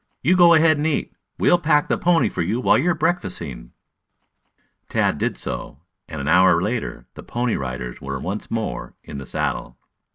"You 0.23 0.35
go 0.35 0.55
ahead 0.55 0.77
and 0.77 0.87
eat. 0.87 1.13
We'll 1.37 1.59
pack 1.59 1.87
the 1.87 1.95
pony 1.95 2.27
for 2.27 2.41
you 2.41 2.59
while 2.59 2.75
you 2.75 2.89
are 2.89 2.95
breakfasting." 2.95 3.71
Tad 4.89 5.19
did 5.19 5.37
so, 5.37 5.81
and 6.07 6.19
an 6.19 6.27
hour 6.27 6.59
later 6.59 7.05
the 7.13 7.21
Pony 7.21 7.53
Riders 7.55 8.01
were 8.01 8.19
once 8.19 8.49
more 8.49 8.95
in 9.03 9.19
the 9.19 9.27
saddle. 9.27 9.77